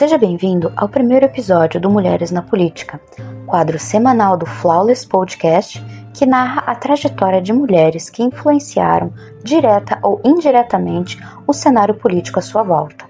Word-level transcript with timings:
Seja 0.00 0.16
bem-vindo 0.16 0.72
ao 0.76 0.88
primeiro 0.88 1.26
episódio 1.26 1.78
do 1.78 1.90
Mulheres 1.90 2.30
na 2.30 2.40
Política, 2.40 2.98
quadro 3.46 3.78
semanal 3.78 4.34
do 4.34 4.46
Flawless 4.46 5.06
Podcast 5.06 5.78
que 6.14 6.24
narra 6.24 6.62
a 6.62 6.74
trajetória 6.74 7.38
de 7.38 7.52
mulheres 7.52 8.08
que 8.08 8.22
influenciaram, 8.22 9.12
direta 9.44 9.98
ou 10.02 10.18
indiretamente, 10.24 11.22
o 11.46 11.52
cenário 11.52 11.94
político 11.94 12.38
à 12.38 12.42
sua 12.42 12.62
volta. 12.62 13.04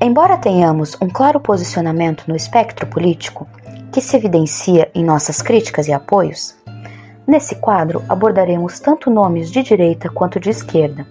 Embora 0.00 0.38
tenhamos 0.38 0.96
um 1.02 1.08
claro 1.10 1.38
posicionamento 1.38 2.24
no 2.26 2.34
espectro 2.34 2.86
político, 2.86 3.46
que 3.92 4.00
se 4.00 4.16
evidencia 4.16 4.90
em 4.94 5.04
nossas 5.04 5.42
críticas 5.42 5.86
e 5.86 5.92
apoios, 5.92 6.56
nesse 7.26 7.56
quadro 7.56 8.02
abordaremos 8.08 8.80
tanto 8.80 9.10
nomes 9.10 9.50
de 9.50 9.62
direita 9.62 10.08
quanto 10.08 10.40
de 10.40 10.48
esquerda 10.48 11.06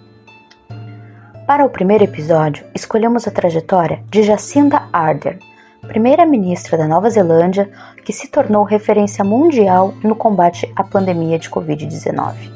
para 1.52 1.66
o 1.66 1.68
primeiro 1.68 2.02
episódio, 2.02 2.64
escolhemos 2.74 3.28
a 3.28 3.30
trajetória 3.30 4.02
de 4.08 4.22
Jacinda 4.22 4.88
Ardern, 4.90 5.38
primeira-ministra 5.86 6.78
da 6.78 6.88
Nova 6.88 7.10
Zelândia 7.10 7.70
que 8.02 8.10
se 8.10 8.28
tornou 8.28 8.64
referência 8.64 9.22
mundial 9.22 9.92
no 10.02 10.16
combate 10.16 10.72
à 10.74 10.82
pandemia 10.82 11.38
de 11.38 11.50
Covid-19. 11.50 12.50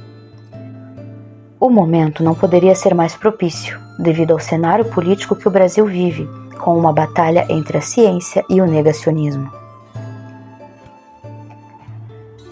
O 1.60 1.68
momento 1.68 2.24
não 2.24 2.34
poderia 2.34 2.74
ser 2.74 2.94
mais 2.94 3.14
propício, 3.14 3.78
devido 3.98 4.30
ao 4.30 4.40
cenário 4.40 4.86
político 4.86 5.36
que 5.36 5.46
o 5.46 5.50
Brasil 5.50 5.84
vive, 5.84 6.26
com 6.58 6.74
uma 6.74 6.90
batalha 6.90 7.44
entre 7.50 7.76
a 7.76 7.82
ciência 7.82 8.42
e 8.48 8.62
o 8.62 8.66
negacionismo. 8.66 9.52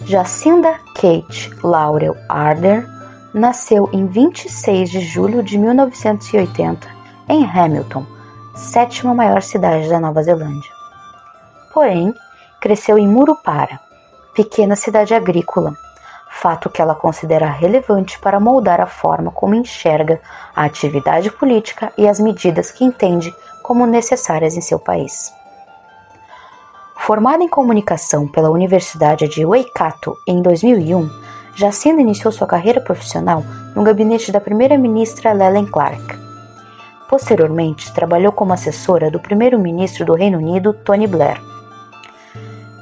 Jacinda 0.05 0.75
Kate 0.93 1.49
Laurel 1.63 2.15
Ardern 2.29 2.94
nasceu 3.35 3.89
em 3.91 4.07
26 4.07 4.89
de 4.89 5.01
julho 5.01 5.43
de 5.43 5.57
1980 5.57 6.87
em 7.27 7.43
Hamilton, 7.43 8.05
sétima 8.55 9.13
maior 9.13 9.41
cidade 9.41 9.89
da 9.89 9.99
Nova 9.99 10.23
Zelândia. 10.23 10.71
Porém, 11.73 12.13
cresceu 12.61 12.97
em 12.97 13.05
Murupara, 13.05 13.77
pequena 14.33 14.77
cidade 14.77 15.13
agrícola, 15.13 15.73
fato 16.31 16.69
que 16.69 16.81
ela 16.81 16.95
considera 16.95 17.49
relevante 17.49 18.17
para 18.19 18.39
moldar 18.39 18.79
a 18.79 18.87
forma 18.87 19.29
como 19.31 19.53
enxerga 19.53 20.21
a 20.55 20.63
atividade 20.63 21.29
política 21.29 21.91
e 21.97 22.07
as 22.07 22.21
medidas 22.21 22.71
que 22.71 22.85
entende 22.85 23.35
como 23.61 23.85
necessárias 23.85 24.55
em 24.55 24.61
seu 24.61 24.79
país. 24.79 25.33
Formada 26.95 27.43
em 27.43 27.49
comunicação 27.49 28.29
pela 28.29 28.49
Universidade 28.49 29.27
de 29.27 29.45
Waikato 29.45 30.15
em 30.25 30.41
2001, 30.41 31.24
Jacinda 31.55 32.01
iniciou 32.01 32.33
sua 32.33 32.45
carreira 32.45 32.81
profissional 32.81 33.41
no 33.73 33.81
gabinete 33.81 34.29
da 34.29 34.41
primeira-ministra 34.41 35.31
Lellen 35.31 35.65
Clark. 35.65 36.19
Posteriormente, 37.09 37.93
trabalhou 37.93 38.33
como 38.33 38.51
assessora 38.51 39.09
do 39.09 39.21
primeiro-ministro 39.21 40.03
do 40.03 40.13
Reino 40.13 40.37
Unido, 40.37 40.73
Tony 40.73 41.07
Blair. 41.07 41.41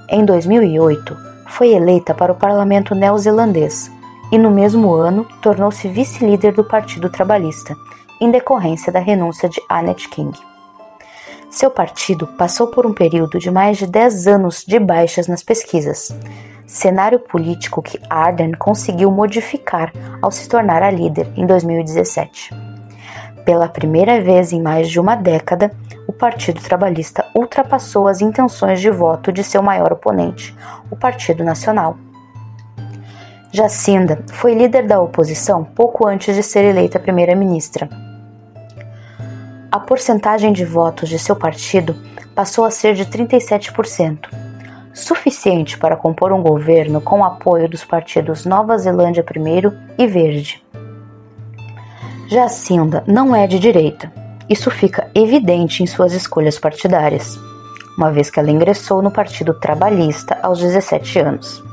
Em 0.10 0.26
2008, 0.26 1.16
foi 1.50 1.70
eleita 1.70 2.16
para 2.16 2.32
o 2.32 2.36
parlamento 2.36 2.96
neozelandês 2.96 3.92
e, 4.32 4.40
no 4.40 4.50
mesmo 4.50 4.92
ano, 4.92 5.28
tornou-se 5.40 5.88
vice-líder 5.88 6.54
do 6.54 6.64
Partido 6.64 7.12
Trabalhista, 7.12 7.76
em 8.20 8.32
decorrência 8.32 8.92
da 8.92 9.00
renúncia 9.00 9.48
de 9.48 9.62
Annette 9.70 10.10
King. 10.10 10.36
Seu 11.52 11.70
partido 11.70 12.26
passou 12.26 12.68
por 12.68 12.88
um 12.88 12.94
período 12.94 13.38
de 13.38 13.52
mais 13.52 13.78
de 13.78 13.86
10 13.86 14.26
anos 14.26 14.64
de 14.66 14.80
baixas 14.80 15.28
nas 15.28 15.44
pesquisas, 15.44 16.12
cenário 16.66 17.20
político 17.20 17.82
que 17.82 18.00
Ardern 18.10 18.56
conseguiu 18.58 19.12
modificar 19.12 19.92
ao 20.22 20.32
se 20.32 20.48
tornar 20.48 20.82
a 20.82 20.92
líder 20.92 21.28
em 21.36 21.46
2017. 21.46 22.54
Pela 23.46 23.68
primeira 23.68 24.22
vez 24.22 24.54
em 24.54 24.62
mais 24.62 24.90
de 24.90 25.00
uma 25.00 25.16
década, 25.16 25.72
o 26.08 26.14
Partido 26.14 26.62
Trabalhista 26.62 27.26
ultrapassou 27.36 28.08
as 28.08 28.22
intenções 28.22 28.80
de 28.80 28.90
voto 28.90 29.32
de 29.32 29.44
seu 29.44 29.62
maior 29.62 29.92
oponente, 29.92 30.56
o 30.90 30.96
Partido 30.96 31.44
Nacional. 31.44 31.98
Jacinda 33.52 34.24
foi 34.32 34.56
líder 34.56 34.88
da 34.88 35.00
oposição 35.00 35.64
pouco 35.64 36.08
antes 36.08 36.36
de 36.36 36.42
ser 36.42 36.64
eleita 36.64 37.00
primeira-ministra. 37.00 37.90
A 39.72 39.80
porcentagem 39.80 40.54
de 40.54 40.66
votos 40.66 41.10
de 41.10 41.20
seu 41.20 41.36
partido 41.36 41.96
passou 42.34 42.66
a 42.66 42.72
ser 42.72 42.96
de 42.96 43.06
37%, 43.06 44.43
suficiente 44.94 45.78
para 45.78 45.98
compor 45.98 46.32
um 46.32 46.42
governo 46.42 47.02
com 47.02 47.20
o 47.20 47.24
apoio 47.24 47.68
dos 47.68 47.84
partidos 47.84 48.46
Nova 48.46 48.78
Zelândia 48.78 49.24
Primeiro 49.24 49.74
e 49.98 50.06
Verde. 50.06 50.64
Jacinda 52.28 53.04
não 53.08 53.36
é 53.36 53.48
de 53.48 53.58
direita. 53.58 54.12
Isso 54.50 54.70
fica 54.70 55.10
evidente 55.16 55.82
em 55.82 55.88
suas 55.88 56.14
escolhas 56.14 56.60
partidárias, 56.60 57.40
uma 57.98 58.12
vez 58.12 58.30
que 58.30 58.40
ela 58.40 58.52
ingressou 58.52 59.02
no 59.02 59.12
Partido 59.12 59.54
Trabalhista 59.54 60.38
aos 60.44 60.60
17 60.60 61.20
anos, 61.20 61.64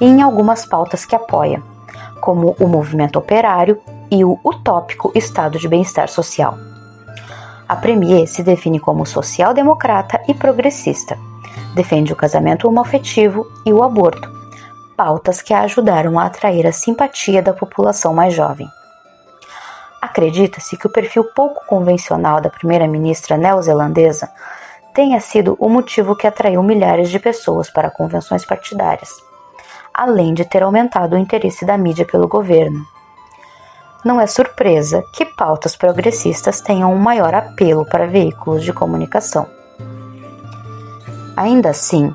e 0.00 0.06
em 0.06 0.22
algumas 0.22 0.66
pautas 0.66 1.04
que 1.04 1.14
apoia, 1.14 1.62
como 2.20 2.56
o 2.58 2.66
movimento 2.66 3.18
operário 3.18 3.80
e 4.10 4.24
o 4.24 4.38
utópico 4.44 5.12
estado 5.14 5.58
de 5.58 5.68
bem-estar 5.68 6.08
social. 6.08 6.56
A 7.68 7.76
Premier 7.76 8.26
se 8.26 8.42
define 8.42 8.78
como 8.78 9.04
social-democrata 9.04 10.20
e 10.28 10.34
progressista 10.34 11.18
defende 11.76 12.10
o 12.10 12.16
casamento 12.16 12.66
homoafetivo 12.66 13.46
e 13.66 13.70
o 13.70 13.82
aborto, 13.82 14.32
pautas 14.96 15.42
que 15.42 15.52
a 15.52 15.60
ajudaram 15.60 16.18
a 16.18 16.24
atrair 16.24 16.66
a 16.66 16.72
simpatia 16.72 17.42
da 17.42 17.52
população 17.52 18.14
mais 18.14 18.32
jovem. 18.32 18.66
Acredita-se 20.00 20.74
que 20.78 20.86
o 20.86 20.90
perfil 20.90 21.24
pouco 21.34 21.66
convencional 21.66 22.40
da 22.40 22.48
primeira-ministra 22.48 23.36
neozelandesa 23.36 24.30
tenha 24.94 25.20
sido 25.20 25.54
o 25.60 25.68
motivo 25.68 26.16
que 26.16 26.26
atraiu 26.26 26.62
milhares 26.62 27.10
de 27.10 27.18
pessoas 27.18 27.68
para 27.68 27.90
convenções 27.90 28.42
partidárias, 28.42 29.10
além 29.92 30.32
de 30.32 30.46
ter 30.46 30.62
aumentado 30.62 31.14
o 31.14 31.18
interesse 31.18 31.66
da 31.66 31.76
mídia 31.76 32.06
pelo 32.06 32.26
governo. 32.26 32.86
Não 34.02 34.18
é 34.18 34.26
surpresa 34.26 35.04
que 35.12 35.26
pautas 35.26 35.76
progressistas 35.76 36.62
tenham 36.62 36.90
um 36.90 36.98
maior 36.98 37.34
apelo 37.34 37.84
para 37.84 38.06
veículos 38.06 38.64
de 38.64 38.72
comunicação. 38.72 39.55
Ainda 41.36 41.70
assim, 41.70 42.14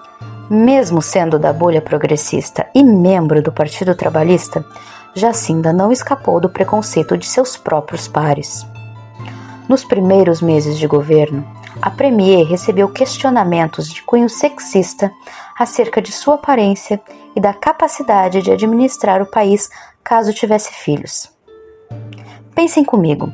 mesmo 0.49 1.01
sendo 1.01 1.37
da 1.37 1.53
bolha 1.53 1.81
progressista 1.81 2.67
e 2.73 2.83
membro 2.83 3.41
do 3.41 3.51
Partido 3.51 3.93
Trabalhista, 3.93 4.65
Jacinda 5.13 5.71
não 5.71 5.91
escapou 5.91 6.39
do 6.39 6.49
preconceito 6.49 7.17
de 7.17 7.27
seus 7.27 7.55
próprios 7.55 8.07
pares. 8.07 8.65
Nos 9.69 9.83
primeiros 9.83 10.41
meses 10.41 10.77
de 10.77 10.87
governo, 10.87 11.45
a 11.81 11.89
Premier 11.89 12.45
recebeu 12.45 12.89
questionamentos 12.89 13.87
de 13.87 14.01
cunho 14.03 14.29
sexista 14.29 15.11
acerca 15.57 16.01
de 16.01 16.11
sua 16.11 16.35
aparência 16.35 16.99
e 17.35 17.39
da 17.39 17.53
capacidade 17.53 18.41
de 18.41 18.51
administrar 18.51 19.21
o 19.21 19.25
país 19.25 19.69
caso 20.03 20.33
tivesse 20.33 20.73
filhos. 20.73 21.31
Pensem 22.53 22.83
comigo: 22.83 23.31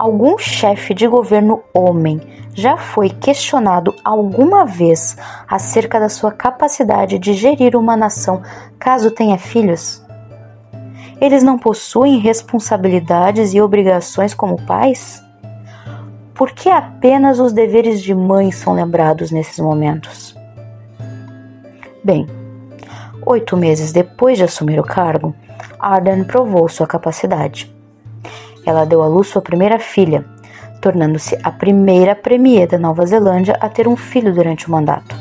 algum 0.00 0.38
chefe 0.38 0.94
de 0.94 1.06
governo 1.06 1.62
homem 1.74 2.18
já 2.54 2.74
foi 2.78 3.10
questionado 3.10 3.94
alguma 4.02 4.64
vez 4.64 5.14
acerca 5.46 6.00
da 6.00 6.08
sua 6.08 6.32
capacidade 6.32 7.18
de 7.18 7.34
gerir 7.34 7.76
uma 7.76 7.98
nação 7.98 8.40
caso 8.78 9.10
tenha 9.10 9.36
filhos? 9.36 10.02
Eles 11.20 11.42
não 11.42 11.58
possuem 11.58 12.18
responsabilidades 12.18 13.52
e 13.52 13.60
obrigações 13.60 14.32
como 14.32 14.64
pais? 14.64 15.22
Por 16.32 16.52
que 16.52 16.70
apenas 16.70 17.38
os 17.38 17.52
deveres 17.52 18.00
de 18.00 18.14
mãe 18.14 18.50
são 18.50 18.72
lembrados 18.72 19.30
nesses 19.30 19.58
momentos? 19.58 20.34
Bem, 22.02 22.26
oito 23.26 23.54
meses 23.54 23.92
depois 23.92 24.38
de 24.38 24.44
assumir 24.44 24.80
o 24.80 24.82
cargo, 24.82 25.34
Arden 25.78 26.24
provou 26.24 26.66
sua 26.70 26.86
capacidade. 26.86 27.79
Ela 28.70 28.84
deu 28.84 29.02
à 29.02 29.08
luz 29.08 29.26
sua 29.26 29.42
primeira 29.42 29.80
filha, 29.80 30.24
tornando-se 30.80 31.36
a 31.42 31.50
primeira 31.50 32.14
premier 32.14 32.68
da 32.68 32.78
Nova 32.78 33.04
Zelândia 33.04 33.58
a 33.60 33.68
ter 33.68 33.88
um 33.88 33.96
filho 33.96 34.32
durante 34.32 34.68
o 34.68 34.70
mandato. 34.70 35.16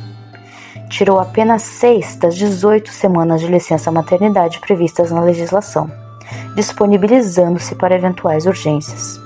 Tirou 0.88 1.19
apenas 1.19 1.63
seis 1.63 2.16
das 2.16 2.36
18 2.36 2.92
semanas 2.92 3.42
de 3.42 3.48
licença 3.48 3.92
maternidade 3.92 4.60
previstas 4.60 5.10
na 5.10 5.22
legislação, 5.22 5.90
disponibilizando-se 6.56 7.74
para 7.74 7.96
eventuais 7.96 8.46
urgências. 8.46 9.19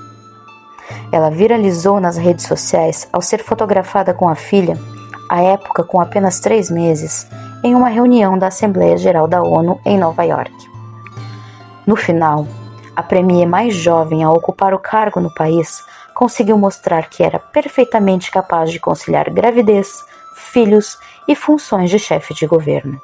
Ela 1.12 1.30
viralizou 1.30 2.00
nas 2.00 2.16
redes 2.16 2.46
sociais 2.46 3.10
ao 3.12 3.22
ser 3.22 3.44
fotografada 3.44 4.14
com 4.14 4.30
a 4.30 4.36
filha, 4.36 4.80
à 5.30 5.42
época 5.42 5.84
com 5.84 6.00
apenas 6.00 6.40
três 6.40 6.72
meses, 6.72 7.28
em 7.62 7.76
uma 7.76 7.90
reunião 7.90 8.40
da 8.40 8.48
Assembleia 8.48 8.96
Geral 8.96 9.28
da 9.28 9.44
ONU 9.44 9.82
em 9.86 9.98
Nova 9.98 10.24
York. 10.24 10.54
No 11.86 11.98
final, 11.98 12.48
a 12.96 13.02
premier 13.02 13.48
mais 13.48 13.76
jovem 13.76 14.24
a 14.24 14.30
ocupar 14.30 14.74
o 14.74 14.80
cargo 14.80 15.20
no 15.20 15.34
país 15.34 15.84
conseguiu 16.14 16.58
mostrar 16.58 17.10
que 17.10 17.24
era 17.24 17.40
perfeitamente 17.40 18.30
capaz 18.30 18.72
de 18.72 18.80
conciliar 18.80 19.30
gravidez, 19.32 20.04
filhos 20.36 20.98
e 21.28 21.36
funções 21.36 21.90
de 21.90 21.98
chefe 21.98 22.34
de 22.34 22.46
governo. 22.46 23.00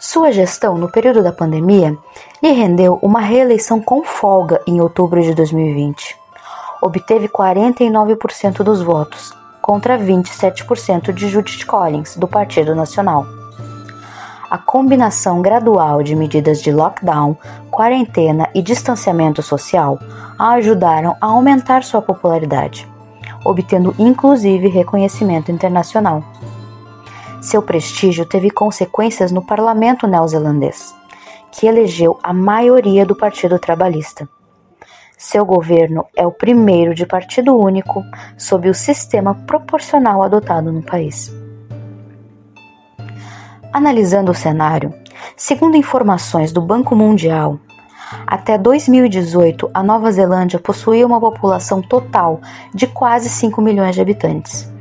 Sua 0.00 0.30
gestão 0.30 0.76
no 0.78 0.90
período 0.90 1.22
da 1.22 1.32
pandemia 1.32 1.96
lhe 2.42 2.52
rendeu 2.52 2.98
uma 3.02 3.20
reeleição 3.20 3.80
com 3.80 4.04
folga 4.04 4.62
em 4.66 4.80
outubro 4.80 5.20
de 5.22 5.34
2020. 5.34 6.16
Obteve 6.80 7.28
49% 7.28 8.62
dos 8.62 8.82
votos, 8.82 9.32
contra 9.60 9.98
27% 9.98 11.12
de 11.12 11.28
Judith 11.28 11.64
Collins, 11.64 12.16
do 12.16 12.28
Partido 12.28 12.74
Nacional. 12.74 13.43
A 14.54 14.58
combinação 14.58 15.42
gradual 15.42 16.00
de 16.00 16.14
medidas 16.14 16.62
de 16.62 16.70
lockdown, 16.70 17.36
quarentena 17.72 18.48
e 18.54 18.62
distanciamento 18.62 19.42
social 19.42 19.98
a 20.38 20.52
ajudaram 20.52 21.16
a 21.20 21.26
aumentar 21.26 21.82
sua 21.82 22.00
popularidade, 22.00 22.88
obtendo 23.44 23.92
inclusive 23.98 24.68
reconhecimento 24.68 25.50
internacional. 25.50 26.22
Seu 27.42 27.62
prestígio 27.62 28.24
teve 28.24 28.48
consequências 28.48 29.32
no 29.32 29.44
parlamento 29.44 30.06
neozelandês, 30.06 30.94
que 31.50 31.66
elegeu 31.66 32.16
a 32.22 32.32
maioria 32.32 33.04
do 33.04 33.16
Partido 33.16 33.58
Trabalhista. 33.58 34.28
Seu 35.18 35.44
governo 35.44 36.06
é 36.16 36.24
o 36.24 36.30
primeiro 36.30 36.94
de 36.94 37.04
partido 37.04 37.58
único 37.58 38.04
sob 38.38 38.70
o 38.70 38.74
sistema 38.74 39.34
proporcional 39.34 40.22
adotado 40.22 40.70
no 40.70 40.80
país. 40.80 41.43
Analisando 43.74 44.30
o 44.30 44.34
cenário, 44.36 44.94
segundo 45.36 45.76
informações 45.76 46.52
do 46.52 46.60
Banco 46.60 46.94
Mundial, 46.94 47.58
até 48.24 48.56
2018 48.56 49.68
a 49.74 49.82
Nova 49.82 50.12
Zelândia 50.12 50.60
possuía 50.60 51.04
uma 51.04 51.18
população 51.18 51.82
total 51.82 52.40
de 52.72 52.86
quase 52.86 53.28
5 53.28 53.60
milhões 53.60 53.96
de 53.96 54.00
habitantes. 54.00 54.72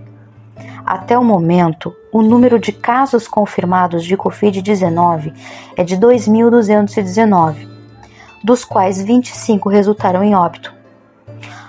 Até 0.86 1.18
o 1.18 1.24
momento, 1.24 1.92
o 2.12 2.22
número 2.22 2.60
de 2.60 2.72
casos 2.72 3.28
confirmados 3.28 4.06
de 4.06 4.16
Covid-19 4.16 5.34
é 5.75 5.84
de 5.84 5.98
2.219, 5.98 7.68
dos 8.44 8.63
quais 8.63 9.01
25 9.01 9.69
resultaram 9.69 10.24
em 10.24 10.36
óbito. 10.36 10.72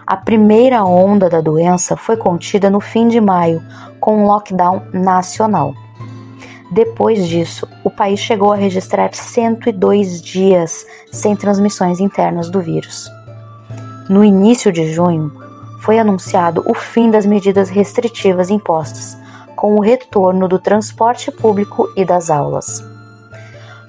A 0.07 0.15
primeira 0.19 0.85
onda 0.85 1.31
da 1.31 1.41
doença 1.41 1.97
foi 1.97 2.19
contida 2.19 2.69
no 2.69 2.81
fim 2.81 3.09
de 3.09 3.19
maio, 3.19 3.65
com 3.99 4.19
um 4.19 4.27
lockdown 4.27 4.83
nacional. 4.93 5.75
Depois 6.71 7.29
disso, 7.29 7.69
o 7.85 7.91
país 7.91 8.21
chegou 8.21 8.53
a 8.53 8.57
registrar 8.57 9.15
102 9.15 10.21
dias 10.23 10.87
sem 11.13 11.37
transmissões 11.37 12.01
internas 12.01 12.49
do 12.49 12.61
vírus. 12.61 13.11
No 14.09 14.25
início 14.25 14.73
de 14.73 14.93
junho, 14.93 15.33
foi 15.81 15.99
anunciado 15.99 16.65
o 16.67 16.75
fim 16.75 17.11
das 17.11 17.27
medidas 17.27 17.69
restritivas 17.69 18.49
impostas, 18.49 19.17
com 19.55 19.77
o 19.77 19.81
retorno 19.81 20.49
do 20.49 20.59
transporte 20.59 21.31
público 21.31 21.93
e 21.95 22.05
das 22.05 22.31
aulas. 22.31 22.83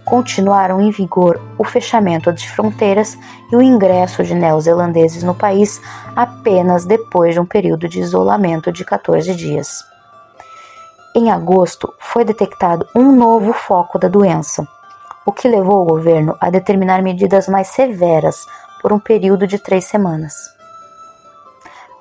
Continuaram 0.04 0.82
em 0.82 0.92
vigor 0.92 1.42
o 1.58 1.64
fechamento 1.64 2.32
de 2.32 2.50
fronteiras 2.50 3.18
e 3.52 3.56
o 3.56 3.62
ingresso 3.62 4.24
de 4.24 4.36
neozelandeses 4.36 5.24
no 5.24 5.34
país 5.34 5.82
apenas 6.16 6.86
depois 6.86 7.34
de 7.34 7.40
um 7.40 7.46
período 7.46 7.88
de 7.88 8.02
isolamento 8.02 8.72
de 8.72 8.86
14 8.86 9.34
dias. 9.34 9.95
Em 11.16 11.32
agosto, 11.32 11.94
foi 11.98 12.26
detectado 12.26 12.86
um 12.94 13.16
novo 13.16 13.54
foco 13.54 13.98
da 13.98 14.10
doença, 14.10 14.68
o 15.26 15.32
que 15.32 15.48
levou 15.48 15.82
o 15.82 15.86
governo 15.86 16.36
a 16.42 16.50
determinar 16.50 17.02
medidas 17.02 17.48
mais 17.48 17.70
severas 17.70 18.46
por 18.82 18.92
um 18.92 19.00
período 19.00 19.48
de 19.48 19.58
três 19.58 19.86
semanas 19.86 20.56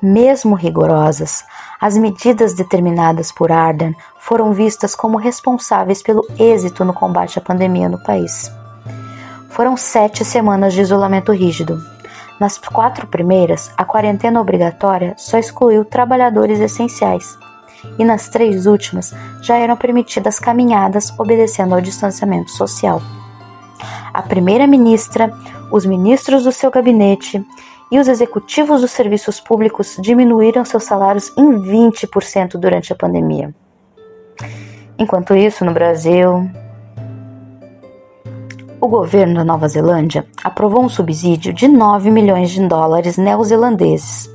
mesmo 0.05 0.55
rigorosas, 0.55 1.45
as 1.81 1.97
medidas 1.97 2.53
determinadas 2.53 3.33
por 3.33 3.51
Arden 3.51 3.97
foram 4.19 4.53
vistas 4.53 4.95
como 4.95 5.17
responsáveis 5.17 6.03
pelo 6.03 6.27
êxito 6.39 6.85
no 6.85 6.93
combate 6.93 7.39
à 7.39 7.43
pandemia 7.43 7.89
no 7.89 7.99
país. 8.03 8.53
Foram 9.49 9.77
sete 9.77 10.25
semanas 10.25 10.75
de 10.75 10.83
isolamento 10.83 11.33
rígido. 11.33 11.83
Nas 12.39 12.59
quatro 12.59 13.07
primeiras, 13.07 13.73
a 13.77 13.85
quarentena 13.85 14.41
obrigatória 14.41 15.15
só 15.17 15.39
excluiu 15.39 15.85
trabalhadores 15.85 16.61
essenciais, 16.61 17.39
e 17.99 18.05
nas 18.05 18.29
três 18.29 18.67
últimas 18.67 19.15
já 19.43 19.57
eram 19.57 19.77
permitidas 19.77 20.39
caminhadas 20.39 21.13
obedecendo 21.19 21.75
ao 21.75 21.81
distanciamento 21.81 22.51
social. 22.51 23.01
A 24.13 24.23
primeira-ministra, 24.23 25.33
os 25.71 25.85
ministros 25.85 26.45
do 26.45 26.53
seu 26.53 26.71
gabinete 26.71 27.45
e 27.91 27.99
os 27.99 28.09
executivos 28.09 28.81
dos 28.81 28.91
serviços 28.91 29.41
públicos 29.41 29.97
diminuíram 30.01 30.65
seus 30.65 30.85
salários 30.85 31.33
em 31.37 31.61
20% 31.61 32.57
durante 32.57 32.93
a 32.93 32.97
pandemia. 32.97 33.55
Enquanto 34.99 35.35
isso, 35.35 35.65
no 35.65 35.73
Brasil, 35.73 36.49
o 38.81 38.89
governo 38.89 39.37
da 39.37 39.45
Nova 39.45 39.67
Zelândia 39.67 40.27
aprovou 40.43 40.85
um 40.85 40.89
subsídio 40.89 41.53
de 41.53 41.67
9 41.67 42.11
milhões 42.11 42.51
de 42.51 42.67
dólares 42.67 43.17
neozelandeses, 43.17 44.31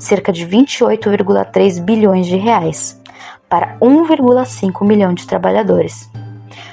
cerca 0.00 0.32
de 0.32 0.46
28,3 0.46 1.80
bilhões 1.80 2.26
de 2.26 2.36
reais, 2.36 3.00
para 3.48 3.76
1,5 3.78 4.84
milhão 4.84 5.12
de 5.12 5.26
trabalhadores. 5.26 6.10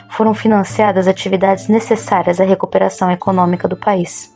Foram 0.10 0.34
financiadas 0.34 1.08
atividades 1.08 1.68
necessárias 1.68 2.40
à 2.40 2.46
recuperação 2.46 3.12
econômica 3.12 3.68
do 3.68 3.76
país. 3.76 4.36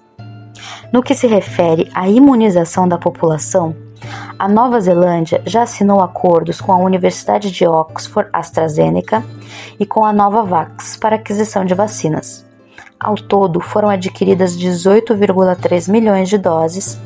No 0.91 1.01
que 1.01 1.15
se 1.15 1.25
refere 1.25 1.89
à 1.95 2.09
imunização 2.09 2.87
da 2.87 2.97
população, 2.97 3.75
a 4.37 4.47
Nova 4.47 4.79
Zelândia 4.81 5.41
já 5.45 5.63
assinou 5.63 6.01
acordos 6.01 6.59
com 6.59 6.73
a 6.73 6.77
Universidade 6.77 7.49
de 7.49 7.65
Oxford 7.65 8.29
AstraZeneca 8.33 9.23
e 9.79 9.85
com 9.85 10.03
a 10.03 10.11
Novavax 10.11 10.97
para 10.97 11.15
aquisição 11.15 11.63
de 11.63 11.73
vacinas. 11.73 12.45
Ao 12.99 13.15
todo, 13.15 13.61
foram 13.61 13.89
adquiridas 13.89 14.57
18,3 14.57 15.89
milhões 15.89 16.29
de 16.29 16.37
doses 16.37 16.99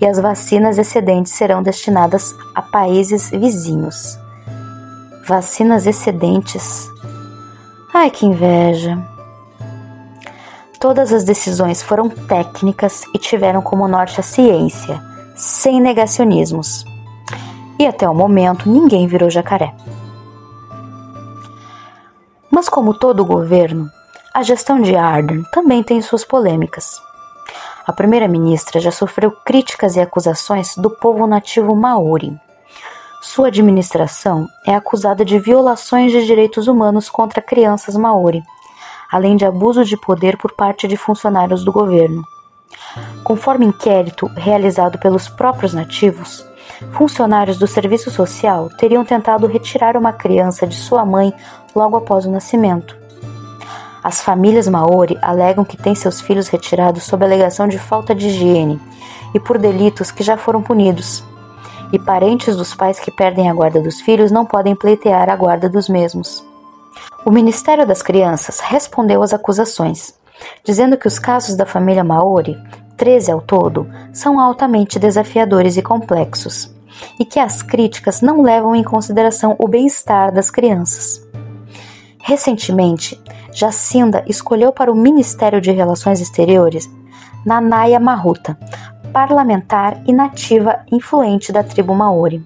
e 0.00 0.06
as 0.06 0.18
vacinas 0.18 0.78
excedentes 0.78 1.32
serão 1.32 1.62
destinadas 1.62 2.34
a 2.54 2.62
países 2.62 3.30
vizinhos. 3.30 4.18
Vacinas 5.26 5.86
excedentes? 5.86 6.88
Ai, 7.92 8.10
que 8.10 8.24
inveja! 8.24 8.98
Todas 10.80 11.12
as 11.12 11.24
decisões 11.24 11.82
foram 11.82 12.08
técnicas 12.08 13.02
e 13.12 13.18
tiveram 13.18 13.60
como 13.60 13.88
norte 13.88 14.20
a 14.20 14.22
ciência, 14.22 15.02
sem 15.34 15.80
negacionismos. 15.80 16.84
E 17.78 17.86
até 17.86 18.08
o 18.08 18.14
momento 18.14 18.68
ninguém 18.70 19.06
virou 19.08 19.28
jacaré. 19.28 19.74
Mas, 22.48 22.68
como 22.68 22.94
todo 22.94 23.24
governo, 23.24 23.90
a 24.32 24.42
gestão 24.42 24.80
de 24.80 24.94
Arden 24.94 25.42
também 25.52 25.82
tem 25.82 26.00
suas 26.00 26.24
polêmicas. 26.24 27.07
A 27.88 27.92
primeira-ministra 27.92 28.78
já 28.78 28.92
sofreu 28.92 29.32
críticas 29.32 29.96
e 29.96 30.00
acusações 30.00 30.76
do 30.76 30.90
povo 30.90 31.26
nativo 31.26 31.74
maori. 31.74 32.38
Sua 33.20 33.48
administração 33.48 34.46
é 34.64 34.72
acusada 34.76 35.24
de 35.24 35.40
violações 35.40 36.12
de 36.12 36.24
direitos 36.24 36.68
humanos 36.68 37.10
contra 37.10 37.42
crianças 37.42 37.96
maori 37.96 38.44
além 39.10 39.36
de 39.36 39.46
abuso 39.46 39.84
de 39.84 39.96
poder 39.96 40.36
por 40.36 40.52
parte 40.52 40.86
de 40.86 40.96
funcionários 40.96 41.64
do 41.64 41.72
governo. 41.72 42.22
Conforme 43.24 43.66
inquérito 43.66 44.26
realizado 44.36 44.98
pelos 44.98 45.28
próprios 45.28 45.72
nativos, 45.72 46.44
funcionários 46.92 47.58
do 47.58 47.66
serviço 47.66 48.10
social 48.10 48.68
teriam 48.78 49.04
tentado 49.04 49.46
retirar 49.46 49.96
uma 49.96 50.12
criança 50.12 50.66
de 50.66 50.76
sua 50.76 51.04
mãe 51.04 51.32
logo 51.74 51.96
após 51.96 52.26
o 52.26 52.30
nascimento. 52.30 52.97
As 54.02 54.20
famílias 54.20 54.68
Maori 54.68 55.18
alegam 55.20 55.64
que 55.64 55.76
têm 55.76 55.94
seus 55.94 56.20
filhos 56.20 56.48
retirados 56.48 57.04
sob 57.04 57.24
alegação 57.24 57.66
de 57.66 57.78
falta 57.78 58.14
de 58.14 58.28
higiene 58.28 58.80
e 59.34 59.40
por 59.40 59.58
delitos 59.58 60.10
que 60.10 60.22
já 60.22 60.36
foram 60.36 60.62
punidos. 60.62 61.24
E 61.92 61.98
parentes 61.98 62.56
dos 62.56 62.74
pais 62.74 63.00
que 63.00 63.10
perdem 63.10 63.50
a 63.50 63.54
guarda 63.54 63.80
dos 63.80 64.00
filhos 64.00 64.30
não 64.30 64.46
podem 64.46 64.74
pleitear 64.74 65.28
a 65.28 65.36
guarda 65.36 65.68
dos 65.68 65.88
mesmos. 65.88 66.44
O 67.24 67.30
Ministério 67.30 67.86
das 67.86 68.02
Crianças 68.02 68.60
respondeu 68.60 69.22
às 69.22 69.32
acusações, 69.32 70.14
dizendo 70.64 70.96
que 70.96 71.08
os 71.08 71.18
casos 71.18 71.56
da 71.56 71.66
família 71.66 72.04
Maori, 72.04 72.56
13 72.96 73.32
ao 73.32 73.40
todo, 73.40 73.88
são 74.12 74.38
altamente 74.38 74.98
desafiadores 74.98 75.76
e 75.76 75.82
complexos, 75.82 76.72
e 77.18 77.24
que 77.24 77.40
as 77.40 77.62
críticas 77.62 78.20
não 78.20 78.42
levam 78.42 78.74
em 78.74 78.84
consideração 78.84 79.56
o 79.58 79.66
bem-estar 79.66 80.32
das 80.32 80.50
crianças. 80.50 81.27
Recentemente, 82.28 83.18
Jacinda 83.54 84.22
escolheu 84.26 84.70
para 84.70 84.92
o 84.92 84.94
Ministério 84.94 85.62
de 85.62 85.72
Relações 85.72 86.20
Exteriores 86.20 86.86
Nanaya 87.42 87.98
Mahuta, 87.98 88.54
parlamentar 89.14 89.98
e 90.04 90.12
nativa 90.12 90.80
influente 90.92 91.50
da 91.50 91.64
tribo 91.64 91.94
Maori. 91.94 92.44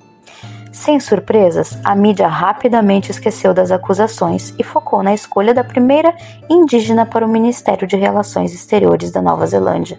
Sem 0.70 1.00
surpresas, 1.00 1.76
a 1.82 1.96
mídia 1.96 2.28
rapidamente 2.28 3.10
esqueceu 3.10 3.52
das 3.52 3.72
acusações 3.72 4.54
e 4.56 4.62
focou 4.62 5.02
na 5.02 5.14
escolha 5.14 5.52
da 5.52 5.64
primeira 5.64 6.14
indígena 6.48 7.04
para 7.04 7.26
o 7.26 7.28
Ministério 7.28 7.84
de 7.84 7.96
Relações 7.96 8.54
Exteriores 8.54 9.10
da 9.10 9.20
Nova 9.20 9.44
Zelândia. 9.48 9.98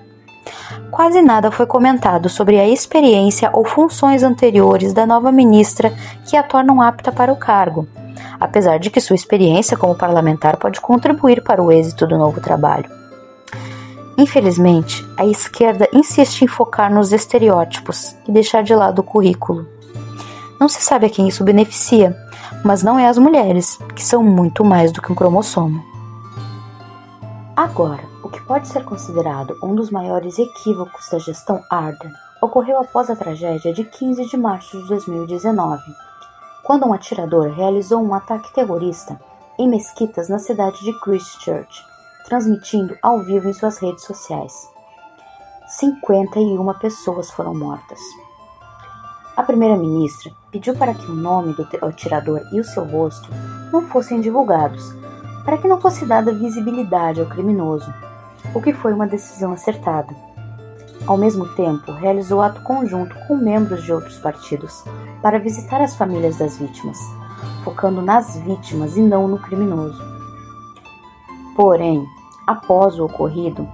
Quase 0.90 1.22
nada 1.22 1.52
foi 1.52 1.66
comentado 1.66 2.30
sobre 2.30 2.58
a 2.58 2.66
experiência 2.66 3.50
ou 3.52 3.66
funções 3.66 4.24
anteriores 4.24 4.94
da 4.94 5.06
nova 5.06 5.30
ministra 5.30 5.94
que 6.26 6.38
a 6.38 6.44
tornam 6.44 6.82
apta 6.82 7.12
para 7.12 7.34
o 7.34 7.36
cargo, 7.36 7.86
apesar 8.40 8.80
de 8.80 8.90
que 8.90 9.02
sua 9.02 9.16
experiência 9.16 9.78
como 9.78 9.96
parlamentar 9.96 10.58
pode 10.58 10.82
contribuir 10.82 11.44
para 11.44 11.62
o 11.62 11.72
êxito 11.72 12.08
do 12.08 12.18
novo 12.18 12.42
trabalho. 12.42 12.90
Infelizmente, 14.18 15.06
a 15.18 15.26
esquerda 15.26 15.90
insiste 15.92 16.44
em 16.44 16.48
focar 16.48 16.94
nos 16.94 17.12
estereótipos 17.12 18.16
e 18.28 18.32
deixar 18.32 18.64
de 18.64 18.76
lado 18.76 19.00
o 19.00 19.04
currículo. 19.04 19.68
Não 20.60 20.70
se 20.70 20.82
sabe 20.82 21.08
a 21.08 21.10
quem 21.10 21.28
isso 21.28 21.44
beneficia, 21.44 22.16
mas 22.64 22.84
não 22.84 22.98
é 22.98 23.08
as 23.08 23.18
mulheres, 23.18 23.78
que 23.96 24.04
são 24.04 24.24
muito 24.24 24.64
mais 24.64 24.92
do 24.92 25.02
que 25.02 25.12
um 25.12 25.16
cromossomo. 25.16 25.84
Agora, 27.56 28.04
o 28.24 28.30
que 28.30 28.42
pode 28.42 28.68
ser 28.68 28.84
considerado 28.84 29.56
um 29.64 29.76
dos 29.76 29.90
maiores 29.90 30.40
equívocos 30.40 31.10
da 31.10 31.20
gestão 31.20 31.62
Arden 31.70 32.12
ocorreu 32.42 32.80
após 32.80 33.10
a 33.10 33.16
tragédia 33.16 33.74
de 33.74 33.84
15 33.84 34.26
de 34.26 34.38
março 34.38 34.82
de 34.82 34.88
2019, 34.88 35.82
quando 36.64 36.88
um 36.88 36.94
atirador 36.94 37.52
realizou 37.52 38.02
um 38.02 38.14
ataque 38.14 38.54
terrorista 38.54 39.20
em 39.60 39.68
mesquitas 39.68 40.30
na 40.30 40.40
cidade 40.40 40.80
de 40.84 40.98
Christchurch, 41.02 41.86
transmitindo 42.26 42.98
ao 43.02 43.20
vivo 43.20 43.50
em 43.50 43.54
suas 43.54 43.78
redes 43.78 44.04
sociais. 44.04 44.54
51 45.68 46.74
pessoas 46.80 47.30
foram 47.32 47.54
mortas. 47.54 48.00
A 49.36 49.44
primeira-ministra 49.44 50.32
pediu 50.52 50.76
para 50.76 50.94
que 50.94 51.06
o 51.06 51.16
nome 51.16 51.54
do 51.54 51.68
atirador 51.86 52.42
e 52.52 52.60
o 52.60 52.64
seu 52.64 52.86
rosto 52.86 53.28
não 53.72 53.82
fossem 53.90 54.22
divulgados, 54.22 54.94
para 55.44 55.58
que 55.58 55.68
não 55.68 55.82
fosse 55.82 56.06
dada 56.06 56.32
visibilidade 56.32 57.20
ao 57.20 57.28
criminoso, 57.28 57.92
o 58.54 58.62
que 58.62 58.74
foi 58.74 58.94
uma 58.94 59.08
decisão 59.08 59.52
acertada. 59.52 60.33
Ao 61.06 61.18
mesmo 61.18 61.50
tempo, 61.50 61.92
realizou 61.92 62.42
ato 62.42 62.62
conjunto 62.62 63.14
com 63.28 63.36
membros 63.36 63.84
de 63.84 63.92
outros 63.92 64.18
partidos 64.20 64.86
para 65.22 65.38
visitar 65.38 65.82
as 65.82 65.98
famílias 65.98 66.38
das 66.38 66.58
vítimas, 66.58 66.98
focando 67.66 68.02
nas 68.02 68.38
vítimas 68.38 68.96
e 68.96 69.02
não 69.02 69.28
no 69.28 69.38
criminoso. 69.38 70.02
Porém, 71.58 72.06
após 72.48 72.98
o 72.98 73.06
ocorrido, 73.06 73.68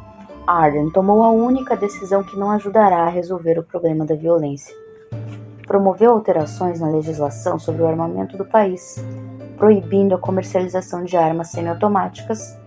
Arden 0.47 0.89
tomou 0.89 1.21
a 1.21 1.29
única 1.29 1.77
decisão 1.77 2.23
que 2.23 2.35
não 2.35 2.49
ajudará 2.49 3.03
a 3.03 3.09
resolver 3.09 3.59
o 3.59 3.63
problema 3.63 4.05
da 4.05 4.15
violência. 4.15 4.75
Promoveu 5.67 6.09
alterações 6.09 6.79
na 6.79 6.89
legislação 6.89 7.59
sobre 7.59 7.83
o 7.83 7.87
armamento 7.87 8.37
do 8.37 8.45
país, 8.45 8.95
proibindo 9.55 10.15
a 10.15 10.19
comercialização 10.19 11.03
de 11.03 11.15
armas 11.15 11.49
semiautomáticas 11.49 12.57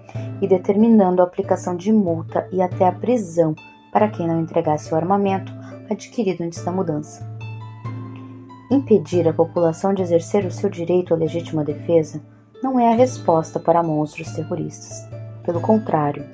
e 0.41 0.47
determinando 0.47 1.21
a 1.21 1.25
aplicação 1.25 1.75
de 1.75 1.93
multa 1.93 2.47
e 2.53 2.63
até 2.63 2.87
a 2.87 2.93
prisão 2.93 3.57
para 3.93 4.09
quem 4.09 4.27
não 4.27 4.41
entregasse 4.41 4.93
o 4.93 4.97
armamento 4.97 5.53
adquirido 5.89 6.43
antes 6.43 6.65
da 6.65 6.73
mudança. 6.73 7.31
Impedir 8.71 9.29
a 9.29 9.35
população 9.35 9.93
de 9.93 10.01
exercer 10.01 10.47
o 10.47 10.51
seu 10.51 10.71
direito 10.71 11.13
à 11.13 11.17
legítima 11.17 11.63
defesa 11.63 12.23
não 12.63 12.81
é 12.81 12.91
a 12.91 12.97
resposta 12.97 13.61
para 13.61 13.83
monstros 13.83 14.33
terroristas. 14.33 15.07
Pelo 15.45 15.61
contrário, 15.61 16.25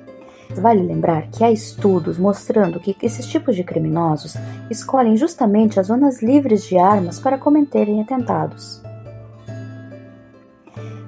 vale 0.55 0.81
lembrar 0.81 1.27
que 1.27 1.43
há 1.43 1.51
estudos 1.51 2.17
mostrando 2.17 2.79
que 2.79 2.95
esses 3.01 3.25
tipos 3.27 3.57
de 3.57 3.63
criminosos 3.63 4.35
escolhem 4.69 5.17
justamente 5.17 5.79
as 5.79 5.87
zonas 5.87 6.21
livres 6.21 6.63
de 6.63 6.77
armas 6.77 7.19
para 7.19 7.37
cometerem 7.37 8.01
atentados. 8.01 8.81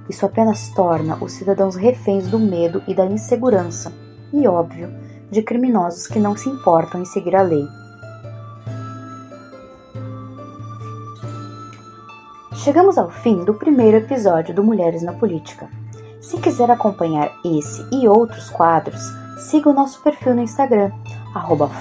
Isso 0.10 0.26
apenas 0.26 0.68
torna 0.74 1.16
os 1.24 1.32
cidadãos 1.32 1.78
reféns 1.78 2.28
do 2.28 2.38
medo 2.38 2.84
e 2.86 2.94
da 2.94 3.06
insegurança, 3.06 3.94
e 4.34 4.46
óbvio, 4.46 4.90
de 5.32 5.42
criminosos 5.42 6.06
que 6.08 6.20
não 6.20 6.36
se 6.36 6.50
importam 6.50 7.02
em 7.02 7.06
seguir 7.06 7.36
a 7.36 7.42
lei. 7.42 7.66
Chegamos 12.64 12.98
ao 12.98 13.10
fim 13.10 13.44
do 13.44 13.56
primeiro 13.56 13.98
episódio 13.98 14.54
do 14.54 14.64
Mulheres 14.64 15.02
na 15.02 15.14
Política. 15.14 15.68
Se 16.22 16.38
quiser 16.38 16.70
acompanhar 16.70 17.32
esse 17.44 17.84
e 17.92 18.08
outros 18.08 18.50
quadros, 18.52 19.02
siga 19.50 19.70
o 19.70 19.74
nosso 19.74 20.00
perfil 20.04 20.36
no 20.36 20.42
Instagram, 20.42 20.92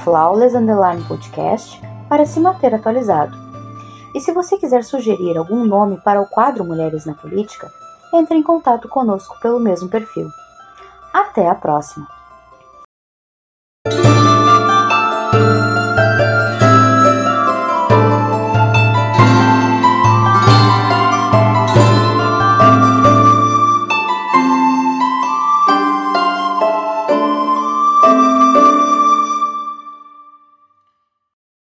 flawless_podcast, 0.05 1.83
para 2.09 2.25
se 2.25 2.41
manter 2.41 2.75
atualizado. 2.75 3.37
E 4.15 4.21
se 4.21 4.33
você 4.33 4.57
quiser 4.57 4.83
sugerir 4.83 5.37
algum 5.37 5.65
nome 5.65 6.01
para 6.01 6.21
o 6.21 6.27
quadro 6.27 6.65
Mulheres 6.65 7.05
na 7.05 7.15
Política, 7.15 7.71
entre 8.15 8.37
em 8.37 8.43
contato 8.43 8.89
conosco 8.89 9.39
pelo 9.41 9.61
mesmo 9.61 9.89
perfil. 9.89 10.29
Até 11.13 11.47
a 11.49 11.55
próxima! 11.55 12.20